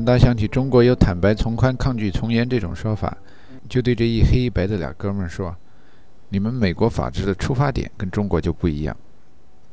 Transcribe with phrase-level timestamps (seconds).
[0.00, 3.14] 陈达想起中国有坦白从宽、抗拒从严这种说法，
[3.68, 5.54] 就对这一黑一白的俩哥们儿说
[6.30, 8.96] ：“你们美国法治的出发点跟中国就不一样。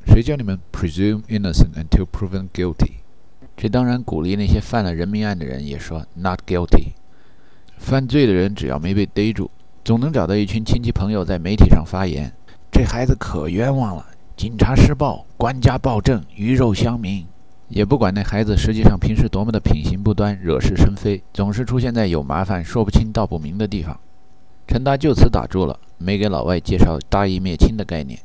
[0.05, 2.95] 谁叫你们 presume innocent until proven guilty？”
[3.55, 6.91] 这当然鼓励那些犯了人命案的人也说 “not guilty”。
[7.77, 9.49] 犯罪的人只要没被逮住，
[9.85, 12.29] 总能找到一群亲戚朋友在媒体上发言
[12.69, 14.05] ：“这孩子可冤枉了，
[14.35, 17.25] 警察施暴，官家暴政，鱼肉乡民。”
[17.69, 23.99] 也不管那孩子实际上平时多么的品行不端、惹是生非，总是出现在有麻烦、说不清道不明的地方。
[24.67, 28.19] 陈达就此打住了，没给老外介绍大义灭亲的概念。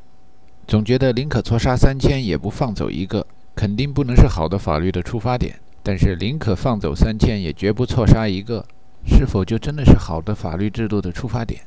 [0.66, 5.58] 总觉得宁可错杀三千，也不放走一个，肯定不能是好的法律的出发点。
[5.82, 8.64] 但是宁可放走三千，也绝不错杀一个，
[9.04, 11.62] 是否就真的是好的法律制度的出发点？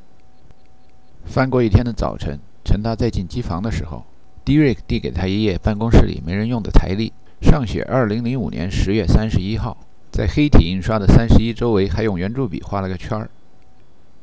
[1.25, 4.05] 翻过一天的早晨，陈达在进机房的时候，
[4.45, 7.11] 迪瑞克递给他一页办公室里没人用的台历。
[7.41, 9.77] 上写二零零五年十月三十一号，
[10.11, 13.29] 在黑体印刷的三十一周围还用圆珠笔画了个圈儿。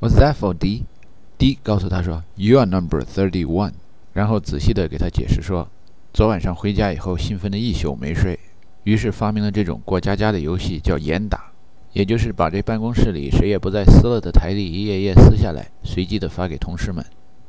[0.00, 3.72] What's that for, D？D 告诉他说，You are number thirty one。
[4.12, 5.68] 然后仔细地给他解释说，
[6.12, 8.38] 昨晚上回家以后兴奋的一宿没睡，
[8.84, 11.52] 于是发明了这种过家家的游戏，叫严打，
[11.92, 17.04] 也就是把这办公室里谁也不再撕了的台历一页页撕下来，随机的发给同事们。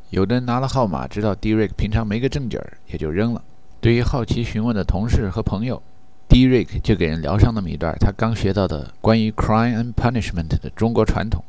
[0.10, 1.56] 有的人拿了号码，知道 D.
[1.56, 3.44] Rick 平常没个正经儿，也就扔了。
[3.84, 5.84] 对于好奇询问的同事和朋友
[6.30, 11.44] ，Derek 就给人聊上那么一段他刚学到的关于 crime and punishment 的中国传统。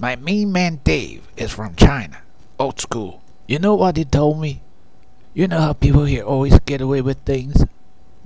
[0.00, 2.16] My main man Dave is from China,
[2.56, 3.20] old school.
[3.46, 4.62] You know what he told me?
[5.34, 7.64] You know how people here always get away with things?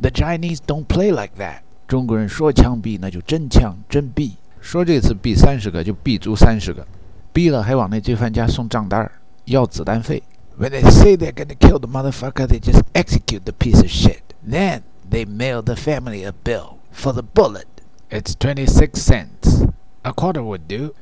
[0.01, 1.59] The Chinese don't play like that.
[1.87, 6.87] 中国人说枪毙那就真枪真毙，说这次毙三十个就毙足三十个，
[7.35, 9.13] 毙了还往那罪犯家送账单儿，
[9.45, 10.23] 要子弹费。
[10.60, 14.22] When they say they're gonna kill the motherfucker, they just execute the piece of shit.
[14.42, 17.68] Then they mail the family a bill for the bullet.
[18.10, 19.68] It's twenty-six cents.
[20.04, 20.94] A quarter would do.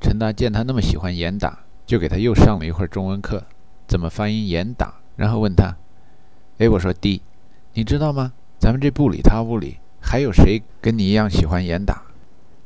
[0.00, 3.44] 陈达见他那么喜欢严打，就给他又上了一会儿中文课，
[3.86, 5.76] 怎么发音严打，然后问他：“
[6.58, 7.20] 哎，我说 D，
[7.74, 8.32] 你知道吗？
[8.58, 12.02] 咱们这部里他屋里还有谁跟你一样喜欢严打？”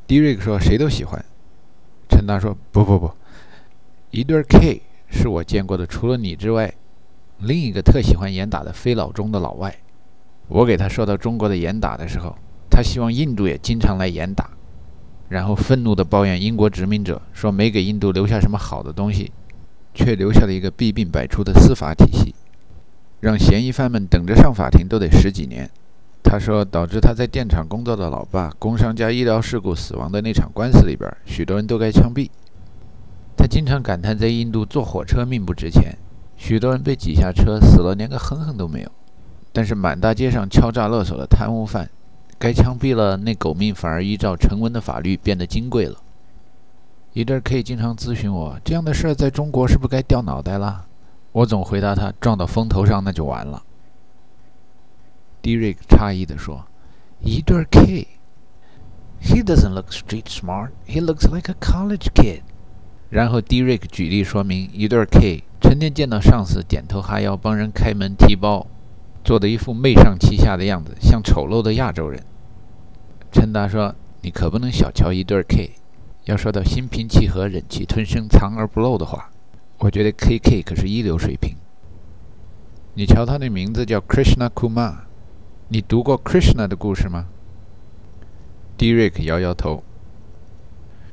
[0.07, 1.25] D 瑞克说：“谁都喜欢。”
[2.09, 3.11] 陈达说：“不不不，
[4.11, 4.83] 一对 K。”
[5.14, 6.74] 是我见过的除了你之外，
[7.40, 9.74] 另一个特喜欢严打的非老中的老外。
[10.48, 12.36] 我给他说到中国的严打的时候，
[12.70, 14.50] 他希望印度也经常来严打，
[15.30, 19.32] 然后愤怒地抱怨英国殖民者说没给印度留下什么好的东西，
[19.94, 22.34] 却留下了一个弊病百出的司法体系，
[23.22, 25.70] 让嫌疑犯们等着上法庭都得十几年。
[26.24, 32.30] 他说，导致他在电厂工作的老爸工伤加医疗事故死亡的那场官司里边，许多人都该枪毙。
[33.36, 35.98] 他经常感叹，在印度坐火车命不值钱，
[36.38, 38.92] 许多人被挤下车死了，连个哼哼都没有。
[39.52, 41.90] 但是满大街上敲诈勒索的贪污犯，
[42.40, 45.98] 该枪毙了，那狗命反而依照成文的法律变得金贵了。
[47.14, 50.86] 一阵可以经常咨询我，这样的事儿在中国是不是该掉脑袋了？
[51.32, 53.64] 我总回答他，撞到风头上那就完了。
[55.42, 56.66] Derek 诧异地说
[57.22, 58.08] ：“一对 K。
[59.22, 60.70] He doesn't look street smart.
[60.88, 62.42] He looks like a college kid.”
[63.14, 68.66] 然后 Derek 举例说明，一对 K 成天见到上司点头哈腰，帮人开门提包，
[69.24, 72.20] 做的一副媚上欺下的样子，像丑陋的亚洲人。
[73.32, 73.94] 陈达说
[74.24, 75.74] ：“你可不能小瞧一对 K。
[76.26, 79.30] 要说到心平气和、忍气吞声、藏而不露的话，
[79.78, 81.56] 我觉得 KK 可是一流水平。
[82.96, 84.96] 你瞧，他那名字叫 Krishna Kumar，
[85.68, 87.28] 你读过 Krishna 的故事吗
[88.80, 89.84] ？”Derek 摇摇头。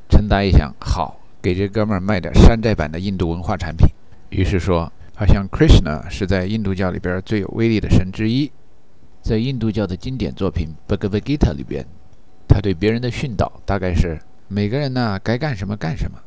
[0.09, 1.20] 陈达一想，好。
[1.41, 3.87] 给这哥们儿卖点山寨版的印度文化产品，
[4.29, 8.51] 于是说，好像 Krishna 是在印度教里边最有威力的神之一，
[9.23, 11.85] 在印度教的经典作品《Bhagavad Gita》里边，
[12.47, 16.19] 他对别人的训导大概是：每个人呢该干什么干什么，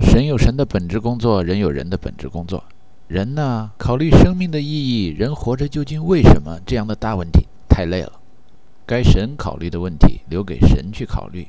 [0.00, 2.62] 神有神的本职工作，人有人的本职工作，
[3.08, 8.12] 人呢考虑生命的意义，人活着究竟为什么这样的大问题太累了，
[8.84, 11.48] 该神考虑的问题留给神去考虑。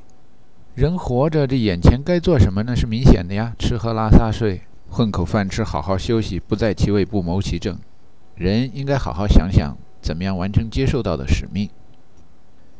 [0.77, 2.75] 人活着，这眼前该做什么呢？
[2.75, 7.79] 是明显的呀，吃喝拉撒睡，混口饭吃，好好休息，不在其位不谋其政。
[8.35, 11.67] 人应该好好想想，怎么样完成接受到的使命。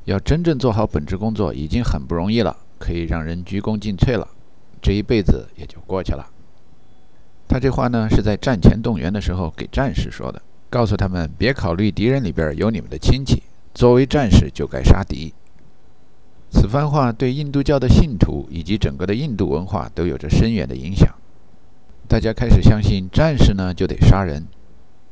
[0.05, 4.27] 要真正做好本职工作，已经很不容易了，可以让人鞠躬尽瘁了，
[4.79, 6.23] 这一辈子也就过去了。
[7.47, 10.39] 他这话呢，是在战前动员的时候给战士说的，
[10.69, 13.41] 告诉他们别考虑敌人里边有你们的亲戚，
[13.73, 15.33] 作为战士就该杀敌。
[16.49, 21.13] 此番话对印度教的信徒以及整个的印度文化都有着深远的影响。
[22.07, 24.47] 大家开始相信，战士呢就得杀人，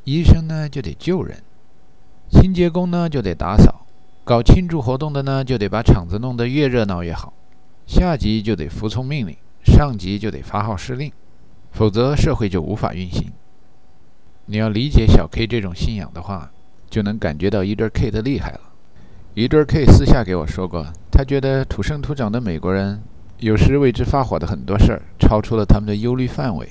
[0.06, 1.44] 医生呢就得救人，
[2.30, 3.86] 清洁工呢就得打扫，
[4.24, 7.34] 搞庆祝活动的呢，就得把场子弄得越热闹越好。
[7.86, 11.12] 下级就得服从命令，上级就得发号施令，
[11.72, 13.32] 否则社会就无法运行。
[14.46, 16.52] 你要理解小 K 这种信仰的话，
[16.90, 18.62] 就能感觉到一对 K 的厉害了。
[19.38, 23.04] 一对 K 私下给我说过，他觉得土生土长的美国人
[23.40, 26.70] 有时为之发火的很多事儿，超出了他们的忧虑范围。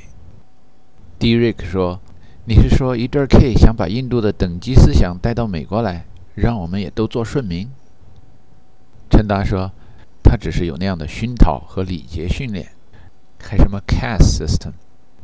[1.21, 2.01] Derek 说
[2.49, 7.69] ：“你是说一对 K 想把印度的等级思想带到美国来？”让我们也都做顺民。
[9.11, 9.71] 陈达说
[10.25, 12.67] ：“他只是有那样的熏陶和礼节训练，
[13.43, 14.73] 还什么 caste system，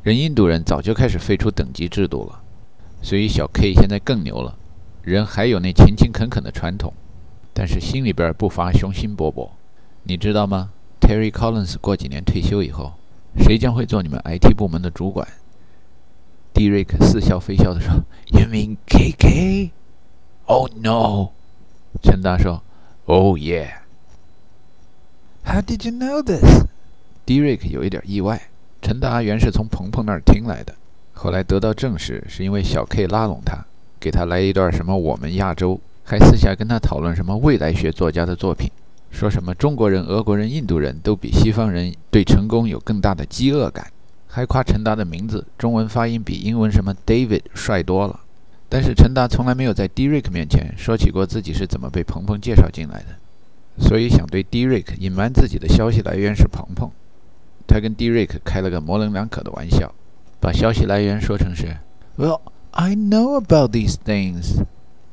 [0.02, 2.42] 人印度人早就开始废除等级制度了。
[3.00, 4.58] 所以小 K 现在更牛了，
[5.00, 6.92] 人还有那勤勤恳恳的传统，
[7.60, 9.50] 但是心里边不乏雄心勃勃。
[10.04, 12.94] 你知道吗？Terry Collins 过几年退休以后，
[13.36, 15.28] 谁将会做你们 IT 部门的主管
[16.54, 17.92] ？”Derek 似笑非笑地说
[18.28, 19.72] ：“You mean KK？”
[20.46, 21.32] Oh no！
[22.02, 22.62] 陈达说
[23.04, 23.72] ：“Oh yeah。”
[25.44, 26.64] How did you know this?
[27.26, 28.40] Derek 有一点意外。
[28.80, 30.74] 陈达原是从鹏鹏那儿听来的，
[31.12, 33.66] 后来得到证实，是因为小 K 拉拢他，
[34.00, 35.78] 给他来一段什么我们亚洲，
[36.10, 38.68] 还私下跟他讨论什么未来学作家的作品，
[39.12, 43.86] 说什么中国人、俄国人、印度人都比西方人对成功有更大的饥饿感，
[44.26, 48.18] 还夸陈达的名字中文发音比英文什么 David 帅多了。
[48.68, 53.14] 但是陈达从来没有在 Derek 面前说起过自己是怎么被鹏鹏介绍进来的，
[53.78, 56.90] 所以想对 Derek 隐瞒自己的消息来源是鹏鹏。
[57.68, 59.94] 他跟 Derek 开了个模棱两可的玩笑，
[60.40, 61.76] 把消息来源说成是
[62.16, 62.40] ：“Well,
[62.72, 64.64] I know about these things.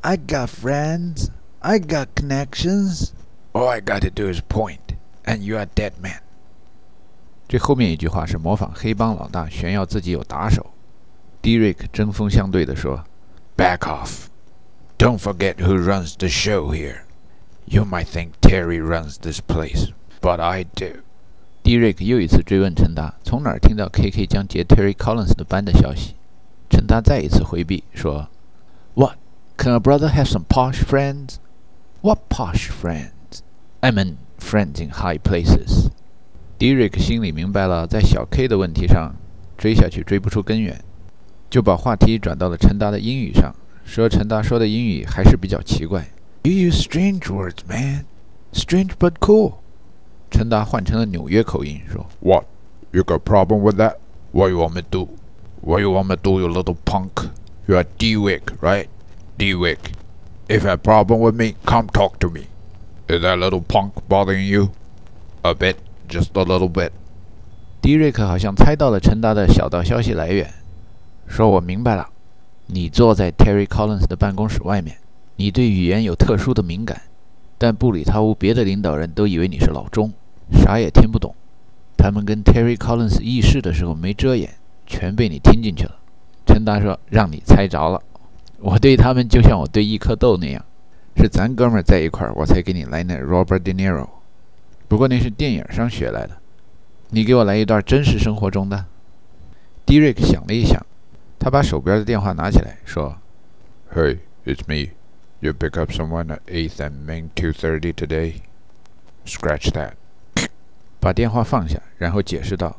[0.06, 1.30] I got friends.
[1.60, 3.12] I got connections.
[3.52, 6.20] All I got to do is point, and you are dead man。”
[7.48, 10.66] 这后面一句话是模仿黑帮老大炫耀自己有打手。
[11.42, 13.04] Derek 针锋相对地说。
[13.56, 14.28] Back off.
[14.98, 17.02] Don't forget who runs the show here.
[17.66, 19.90] You might think Terry runs this place,
[20.20, 21.02] but I do.
[21.62, 26.14] Derek 又一次追问陈达，从哪儿听到 KK 将接 Terry Collins 的班的消息？
[26.70, 28.28] 陈达再一次回避，说：“What?
[29.56, 31.36] Can a brother have some posh friends?
[32.00, 33.42] What posh friends?
[33.80, 35.90] I mean friends in high places.”
[36.58, 39.14] Derek 心里明白了，在小 K 的问题上
[39.56, 40.82] 追下去追不出根源。
[41.50, 43.54] 就把话题转到了陈达的英语上，
[43.84, 46.08] 说陈达说的英语还是比较奇怪。
[46.44, 48.04] You use strange words, man.
[48.52, 49.54] Strange but cool.
[50.30, 52.46] 陈达换成了纽约口音，说：“What?
[52.90, 53.96] You got problem with that?
[54.32, 55.08] What you want me do?
[55.60, 57.28] What you want me do, you little punk?
[57.66, 58.86] You're D-Wick, right?
[59.37, 59.77] D-Wick.
[60.47, 62.47] If you have problem with me, come talk to me.
[63.07, 64.69] Is that little punk bothering you?
[65.43, 65.75] A bit,
[66.09, 66.91] just a little bit.
[67.81, 70.51] 迪瑞克好像猜到了陈达的小道消息来源。
[71.27, 72.09] 说我明白了，
[72.65, 74.97] 你坐在 Terry Collins 的办公室外面，
[75.35, 77.03] 你对语言有特殊的敏感，
[77.57, 80.11] 但布里塔屋别的领导人都以为你是老钟，
[80.51, 81.35] 啥也听不懂。
[81.95, 84.55] 他们跟 Terry Collins 议事的时候没遮掩，
[84.85, 85.95] 全被你听进去了。
[86.45, 88.01] 陈达说：“让你猜着了，
[88.59, 90.63] 我对他们就像我对一颗豆那样，
[91.15, 94.07] 是咱哥们在一块儿，我才给你来那 Robert De Niro。
[94.87, 96.37] 不过那是电影上学来的，
[97.09, 98.85] 你给我来一段真实生活中的。”
[99.85, 100.85] Derek 想了一想。
[101.39, 103.15] 他把手边的电话拿起来，说
[103.93, 104.91] ：“Hey, it's me.
[105.39, 108.41] You pick up someone at Eighth and Main 230 today?
[109.25, 109.93] Scratch that.”
[110.99, 112.75] 把电话放下，然后解释道：“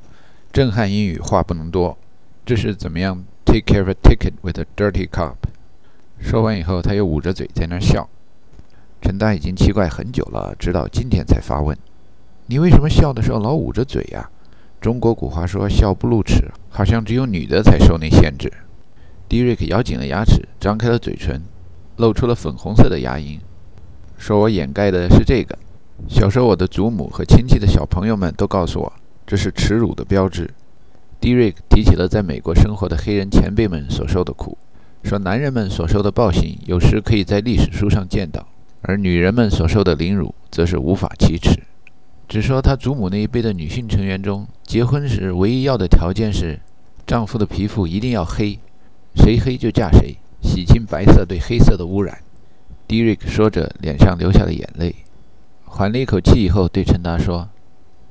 [0.52, 1.96] 震撼英语，话不能多。
[2.44, 5.36] 这是怎么样？Take care of a ticket with a dirty cop。”
[6.20, 8.08] 说完以后，他又捂着嘴在那儿笑。
[9.00, 11.76] 陈丹已经奇怪很久了，直到今天才发问
[12.46, 14.28] ：“你为什么笑的时候老捂着嘴呀？”
[14.80, 18.52] 中国古话说“笑不露齿”，好像只有女的才受那限制。
[19.28, 21.40] 迪瑞克咬紧了牙齿，张开了嘴唇，
[21.96, 23.38] 露出了粉红色的牙龈，
[24.16, 25.56] 说：“我掩盖的是这个。
[26.08, 28.92] 小时候，我的祖母和亲戚的小朋友们都告诉我，
[29.26, 30.50] 这是耻辱的标志。”
[31.20, 34.56] 迪瑞克提起了在美国生活的黑人前辈们所受的苦，
[35.02, 38.46] 说：“男人们所受的暴行，有时可以在历史书上见到，
[38.82, 41.62] 而女人们所受的凌辱，则是无法启齿。”
[42.28, 46.60] 只说他祖母那一辈的女性成员中，结婚时唯一要的条件是，
[47.06, 48.58] 丈夫的皮肤一定要黑，
[49.16, 52.18] 谁黑就嫁谁，洗清白色对黑色的污染。
[52.86, 54.94] 迪瑞克说着，脸上流下了眼泪，
[55.64, 57.48] 缓了一口气以后，对陈达说：“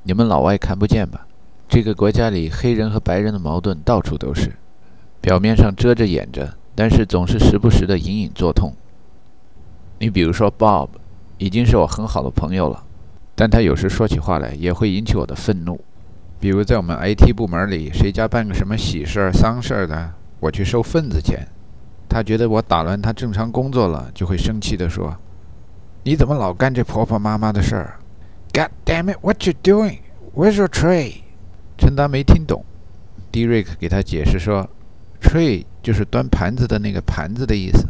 [0.02, 1.26] 你们老外看不见吧？
[1.68, 4.56] 这个国家里黑人和白人的矛盾到处都是，
[5.20, 8.72] 表面上遮着掩着，但是总是时不时的隐隐作痛。
[9.98, 10.90] 你比如说 Bob，
[11.36, 12.84] 已经是我很好的朋友了。”
[13.34, 15.80] 但他有时说起话来也会引起我的愤怒，
[16.38, 21.48] 比如在我们 IT 部门里，谁家办个什么喜事儿、丧事儿的，我去收份子钱，
[22.08, 25.16] 他觉得我打乱他正常工作了，就会生气地说
[26.04, 27.98] ：“你怎么老干这婆婆妈妈的事儿
[28.52, 29.18] ？God damn it!
[29.20, 29.98] What you doing?
[30.32, 31.22] Where's your tray?
[31.76, 32.64] 陈达没听懂。
[33.32, 34.68] Derek 给他解释说
[35.20, 37.86] ，tray 就是端盘子的那个盘子的意思。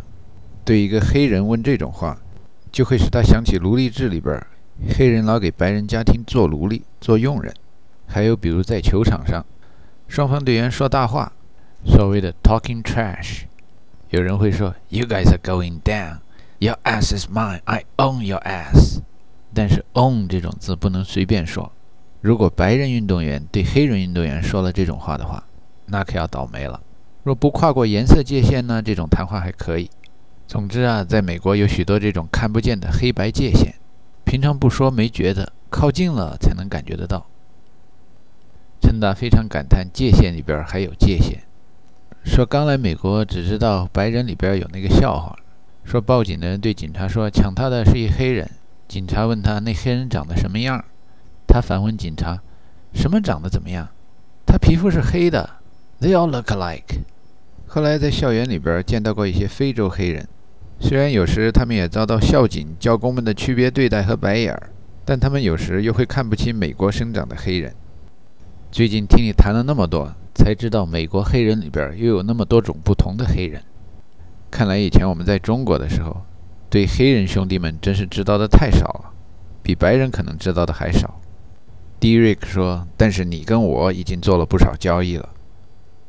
[0.65, 2.19] 对一个黑人问这种话，
[2.71, 4.39] 就会使他想起奴隶制里边，
[4.97, 7.55] 黑人老给白人家庭做奴隶、做佣人。
[8.07, 9.45] 还有比如在球场上，
[10.07, 11.33] 双方队员说大话，
[11.85, 13.43] 所谓的 talking trash。
[14.11, 16.19] 有人会说，You guys are going down.
[16.59, 17.61] Your ass is mine.
[17.65, 19.01] I own your ass.
[19.55, 21.73] 但是 own 这种字不能随便说。
[22.21, 25.45] 如果白人运动员对黑人运动员说了这种话的话，
[25.87, 26.81] 那可要倒霉了。
[27.29, 28.81] 若不跨过颜色界限呢？
[28.81, 29.91] 这种谈话还可以。
[30.47, 33.75] 总之啊，在美国有许多这种看不见的黑白界限，
[34.25, 37.27] 平常不说没觉得，靠近了才能感觉得到。
[38.81, 41.43] 陈达非常感叹，界限里边还有界限。
[42.25, 45.37] 说刚来美国，只知道白人里边有那个笑话，
[45.85, 48.51] 说报警的人对警察说抢他的是一黑人，
[48.89, 50.83] 警察问他那黑人长得什么样？
[51.47, 52.41] 他反问警察
[52.95, 53.87] ：“什么长得怎么样？
[54.47, 55.51] 他皮肤是黑的。
[56.01, 57.01] ”They all look alike。
[57.79, 60.27] 后来在校园里边见到过一些非洲黑人，
[60.81, 64.71] 虽然有时他们也遭到校警、教工们的区别对待和白眼儿，
[65.05, 67.73] 但他们有时又会看不起美国生长的黑人。
[68.73, 73.63] 最近听你谈了那么多，才知道美国黑人里边又有那么多种不同的黑人。
[74.51, 76.23] 看来以前我们在中国的时候，
[76.69, 79.13] 对黑人兄弟们真是知道的太少了，
[79.63, 81.21] 比白人可能知道的还少。
[82.01, 85.29] Derek 说：“但是你跟我已经做了不少交易了。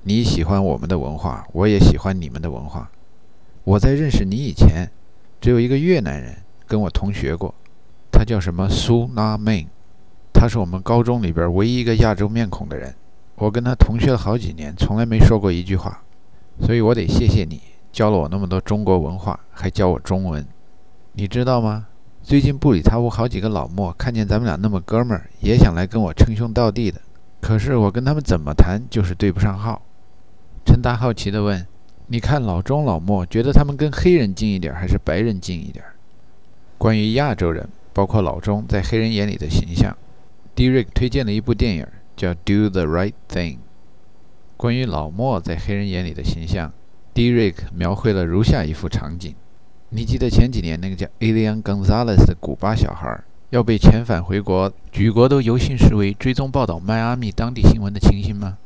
[0.04, 2.90] 你喜欢我们的文化，我也喜欢你们的文化。
[3.66, 4.90] 我在认识你以前，
[5.42, 7.54] 只有一个越南人跟我同学过，
[8.12, 9.68] 他叫什么苏纳妹，
[10.34, 12.96] 他是我们高中里边唯一一个亚洲面孔的人。
[13.36, 16.02] 我跟他同学了好几年，从来没说过一句话，
[16.62, 20.46] 所以我得谢谢你教了我那么多中国文化，还教我中文。
[21.14, 21.88] 你知道吗？”
[22.24, 27.02] 最近布里塔屋好几个老莫看见咱们俩那么哥们儿，也想来跟我称兄道弟的。
[27.42, 29.82] 可是我跟他们怎么谈，就是对不上号。
[30.70, 31.66] 陈达好奇地问
[32.06, 35.84] ：“你看老钟、老莫，觉得他们跟黑人近一点，还是白人近一点？”
[36.78, 39.98] 关于亚洲人，包括老钟在黑人眼里的形象
[40.56, 43.54] ，Derek 推荐了一部电影，叫《Do the Right Thing》。
[44.58, 46.72] 关于老莫在黑人眼里的形象
[47.16, 49.34] ，Derek 描绘了如下一幅场景。
[49.90, 58.60] 你记得前几年那个叫 Elian Gonzalez 的古巴小孩要被遣返回国，举国都游行示威，追踪报道迈阿密当地新闻的情形吗？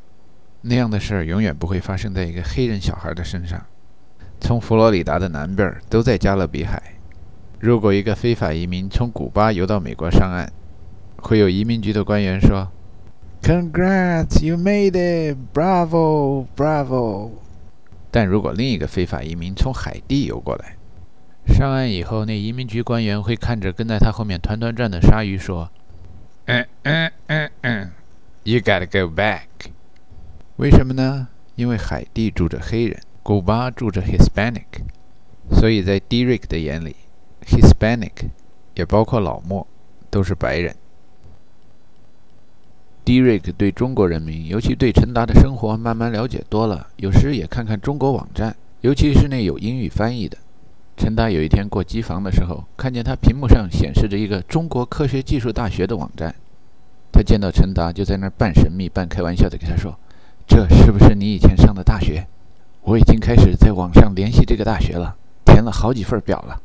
[0.66, 3.62] 那样的事儿永远不会发生在一个黑人小孩的身上。
[4.40, 6.82] 从佛罗里达的南边都在加勒比海。
[7.60, 10.50] 如果一个非法移民从古巴游到美国上岸，
[11.18, 12.72] 会有移民局的官员说
[13.42, 15.38] ：“Congrats, you made it!
[15.54, 17.32] Bravo, bravo！”
[18.10, 20.78] 但如果另一个非法移民从海地游过来，
[21.48, 25.70] 上岸以后，那移民局官员会看着跟在他后面团团转的鲨鱼说
[26.48, 27.92] ：“嗯嗯嗯嗯
[28.44, 29.72] ，You gotta go back。”
[30.58, 31.28] 为什么呢？
[31.56, 34.84] 因为海地住着黑人，古巴住着 Hispanic，
[35.52, 36.96] 所以在 Derek 的眼里
[37.46, 38.30] ，Hispanic
[38.76, 39.66] 也包括老莫，
[40.12, 40.76] 都是白人。
[43.04, 50.38] Derek 对中国人民，尤其对陈达的生活慢慢了解多了，有时也看看中国网站，尤其是那有英语翻译的。
[50.96, 56.36] 陈达有一天过机房的时候，看见他屏幕上显示着一个中国科学技术大学的网站。
[57.12, 59.98] 他见到陈达，就在那儿半神秘半开玩笑地跟他说
[60.48, 62.28] ：“这是不是你以前上的大学？
[62.82, 66.62] 我已经开始在网上联系这个大学了，填了好几份表了。”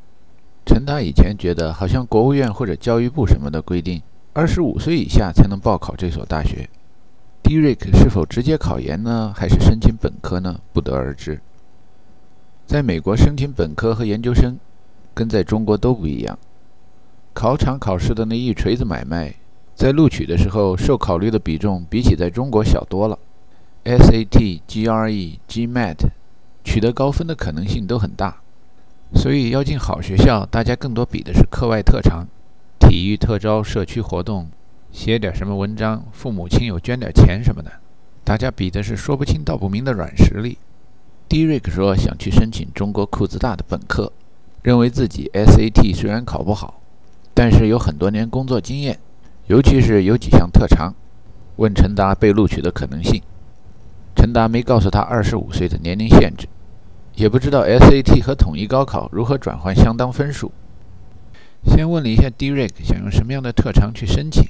[0.67, 4.03] 陈达以前觉得，好像国务院或者教育部什么的规定，
[4.35, 6.69] 二十五岁以下才能报考这所大学。
[7.43, 10.61] Derek 是否直接考研呢，还是申请本科呢？
[10.75, 11.41] 不得而知。
[12.67, 14.59] 在美国申请本科和研究生，
[15.15, 16.39] 跟在中国都不一样。
[17.33, 19.33] 考场考试的那一锤子买卖，
[19.75, 23.19] 在录取的时候受考虑的比重比起在中国小多了。
[23.89, 25.97] SAT、GRE、GMAT
[26.63, 28.43] 取得高分的可能性都很大，
[29.15, 32.27] 所以要进好学校，大家更多比的是课外特长、
[32.79, 34.51] 体育特招、社区活动，
[34.93, 37.73] 写点什么文章，父母亲友捐点钱什么的，
[38.25, 40.59] 大家比的是说不清道不明的软实力。
[41.31, 44.13] Derek 说想去申请中国库兹大的本科，
[44.63, 46.83] 认为自己 SAT 虽然考不好，
[47.33, 48.99] 但是有很多年工作经验，
[49.47, 50.95] 尤其是有几项特长。
[51.57, 53.21] 问陈达被录取的可能性，
[54.19, 56.49] 陈达没告诉他二十五岁的年龄限制，
[57.15, 60.51] 也不知道 SAT 和统一高考如何转换相当分数。
[61.65, 64.45] 先问了一下 Derek 想用什么样的特长去申请。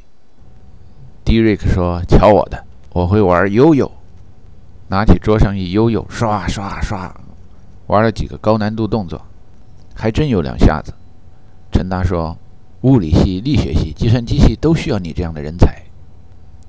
[1.23, 3.93] Derek 说：“瞧我的，我会玩悠悠。”
[4.89, 7.15] 拿起桌上一悠悠，刷刷刷，
[7.89, 9.21] 玩了几个高难度动作，
[9.95, 10.95] 还真有两下子。
[11.71, 12.39] 陈达说
[12.81, 15.83] ：“物理系、力学系、计算机系都需要你这样的人才。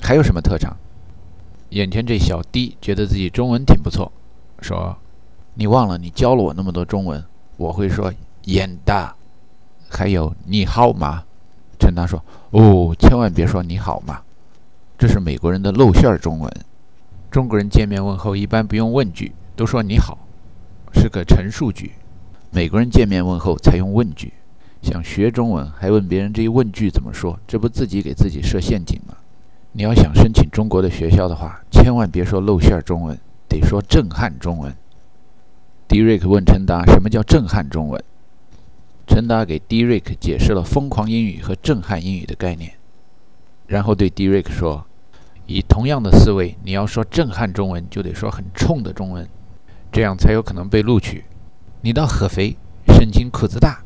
[0.02, 0.76] 还有什么特长？”
[1.70, 4.12] 眼前这小 D 觉得自己中文挺不错，
[4.60, 4.98] 说
[5.54, 7.24] ：“你忘了你教了我那么多中文，
[7.58, 8.12] 我会说
[8.46, 9.16] 眼大，
[9.88, 11.24] 还有你好吗？”
[11.80, 14.22] 陈达说：“哦，千万别说你好吗，
[14.98, 16.52] 这是美国人的露馅中文。
[17.30, 20.18] 中国人见面问候一般不用问句，都说你好，
[20.94, 21.92] 是个陈述句。
[22.50, 24.34] 美国人见面问候才用问句，
[24.82, 29.16] 想学中文还问别人这一问句怎么说，这不自己给自己设陷阱吗？
[29.72, 34.76] 你要想申请中国的学校的话，千万别说露馅中文，得说震撼中文。”
[35.88, 38.04] 迪瑞克问陈达：“什么叫震撼中文？”
[39.08, 42.74] 陈达给迪瑞克解释了疯狂英语和震撼英语的概念，
[43.68, 44.86] 然后对迪瑞克说。
[45.52, 49.28] 以同样的思维，你要说震撼中文，就得说很冲的中文，
[49.92, 51.26] 这样才有可能被录取。
[51.82, 52.56] 你到合肥
[52.90, 53.82] 申请裤子大，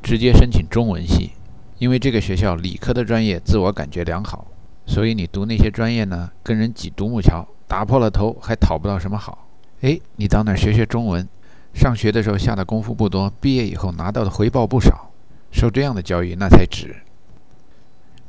[0.00, 1.32] 直接申请中文系，
[1.78, 4.46] 因为这个学校理科的专业自我感觉良好，
[4.88, 9.46] 所以你读那些专业呢，跟人挤独木桥，打破了头还讨不到什么好。
[9.82, 11.28] 哎，你到那儿学学中文，
[11.74, 15.10] 上学的时候下的功夫不多，毕业以后拿到的回报不少，
[15.52, 16.96] 受这样的教育那才值。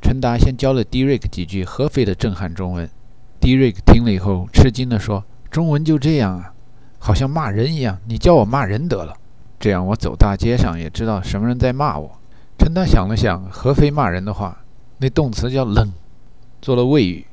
[0.01, 2.89] 陈达先教了迪瑞克几句合肥的震撼中文，
[3.39, 6.53] 迪瑞克听了以后吃惊地说：“中文就这样啊，
[6.99, 7.97] 好像骂人一样。
[8.05, 9.15] 你教我骂人得了，
[9.57, 12.19] 这样我走大街上也知道什么人在骂我。”
[12.59, 14.57] 陈达想了想，合肥骂人的话，
[14.97, 15.91] 那动词叫“冷”，
[16.61, 17.25] 做了谓语，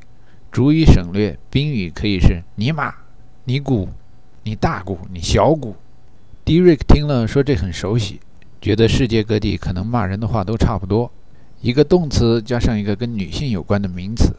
[0.52, 2.94] 主语省略，宾语可以是你妈、
[3.44, 3.88] 你姑、
[4.44, 5.74] 你大姑、你小姑。
[6.44, 8.20] 迪瑞克听了说：“这很熟悉，
[8.60, 11.10] 觉得世界各地可能骂人的话都差不多。”
[11.60, 14.36] 一个动词加上一个跟女性有关的名词，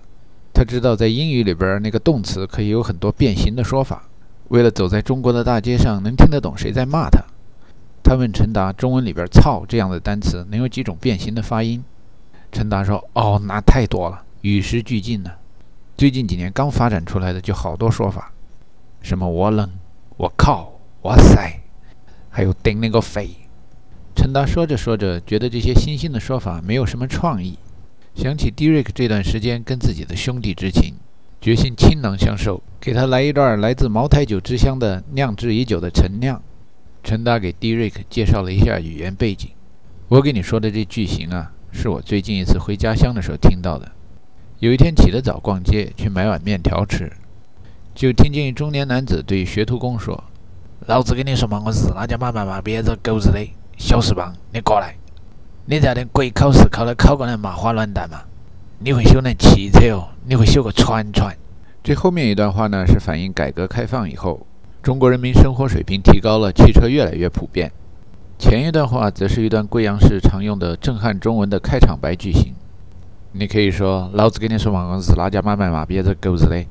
[0.53, 4.03] 他知道在英语里边那个动词可以有很多变形的说法。
[4.49, 7.21] 为了走在中国的大街上能听得懂谁在骂他，
[8.01, 11.83] 他问陈达：“中文里边‘操’这样的单词能有几种变形的发音？”
[12.53, 14.23] 陈达说：“哦，那太多了，
[14.55, 15.31] 与时俱进呢。
[15.97, 18.31] 最近几年刚发展出来的就好多说法，
[19.01, 19.69] 什么‘我冷
[20.15, 21.59] ’‘我靠’‘哇塞’，
[22.29, 23.29] 还有‘顶那个肺’。”
[24.15, 27.57] 陈达说着说着，觉得这些新兴的说法没有什么创意，
[28.15, 30.95] 想起迪瑞克这段时间跟自己的兄弟之情，
[31.41, 36.41] 决心倾囊相授，给他来一段来自茅台酒之乡的酿制已久的陈酿。
[37.03, 39.49] 陈达给迪瑞克介绍了一下语言背景。
[40.07, 43.91] 我给你说的这句型啊，是我最近一次回家乡的时候听到的。
[44.59, 47.11] 有一天起得早，逛街去买碗面条吃，
[47.93, 50.23] 就听见中年男子对学徒工说
[50.87, 54.95] ：“老子跟你说嘛，我日他家妈妈妈别这狗日的！”小翅膀，你过来！
[55.65, 58.21] 你在那鬼考试考的考过来麻花卵蛋吗？
[58.79, 60.07] 你会修那汽车哦？
[60.25, 61.37] 你会修个船船？
[61.83, 64.47] 这后面一段话呢，是反映改革开放以后，
[64.81, 67.71] 中国人民生活水平提高了，汽车越来越普遍。
[68.39, 72.55] 前一段话则是一段贵阳市常用的震撼中文的开场白句型。
[73.39, 76.65] 你可以说：“老子跟你说嘛，我是哪家买卖嘛，别这狗日的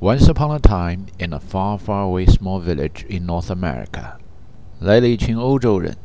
[0.00, 4.14] ！”Once upon a time, in a far, far away small village in North America，
[4.80, 5.96] 来了一群欧洲人。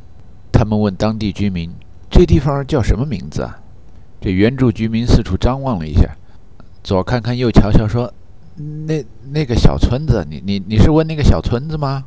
[0.52, 1.70] 他们问当地居民
[2.10, 3.58] ：“这地方叫什么名字啊？”
[4.20, 6.14] 这原住居民四处张望了一下，
[6.82, 8.12] 左看看右瞧瞧，说
[8.86, 12.04] ：“那那个小村子，你你你是问那个小村子吗？”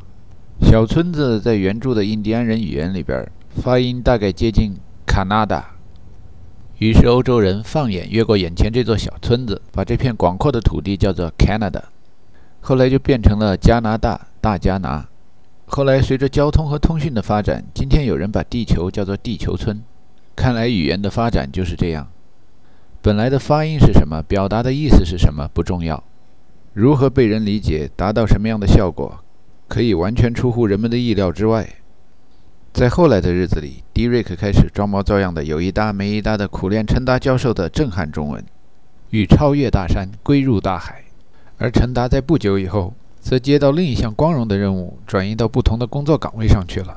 [0.62, 3.28] 小村子在原住的印第安人语言里边，
[3.62, 5.75] 发音大概接近 Canada。
[6.78, 11.84] 于是欧洲人放眼越过眼前这座小村子，把这片广阔的土地叫做 Canada，
[12.60, 15.08] 后来就变成了加拿大大加拿。
[15.68, 19.82] 后来，随着交通和通讯的发展，今天有人把地球叫做地球村。
[20.36, 22.08] 看来语言的发展就是这样。
[23.02, 26.04] 本来的发音是什么，表达的意思是什么不重要，
[26.74, 29.24] 如何被人理解，达到什么样的效果，
[29.70, 31.68] 可以完全出乎人们的意料之外。
[32.76, 38.44] 在后来的日子里，迪瑞克开始装模作样的有一搭没一搭的苦练陈达教授的震撼中文，
[39.12, 41.06] 欲超越大山，归入大海。
[41.58, 42.94] 而陈达在不久以后。
[43.22, 46.96] 则接到另一项光荣的任务，转移到不同的工作岗位上去了。